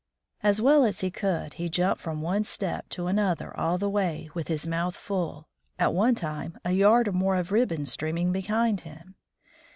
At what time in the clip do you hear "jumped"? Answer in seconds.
1.69-2.01